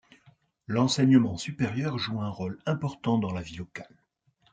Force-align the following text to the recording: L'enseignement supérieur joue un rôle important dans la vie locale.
L'enseignement 0.65 1.37
supérieur 1.37 1.99
joue 1.99 2.21
un 2.21 2.29
rôle 2.29 2.59
important 2.65 3.19
dans 3.19 3.31
la 3.31 3.43
vie 3.43 3.57
locale. 3.57 4.01